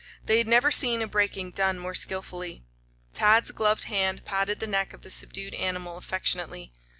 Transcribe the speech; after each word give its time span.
They 0.25 0.39
had 0.39 0.47
never 0.47 0.71
seen 0.71 1.03
a 1.03 1.07
breaking 1.07 1.51
done 1.51 1.77
more 1.77 1.93
skillfully. 1.93 2.63
Tad's 3.13 3.51
gloved 3.51 3.83
hand 3.83 4.25
patted 4.25 4.59
the 4.59 4.65
neck 4.65 4.93
of 4.93 5.03
the 5.03 5.11
subdued 5.11 5.53
animal 5.53 5.95
affectionately. 5.95 6.73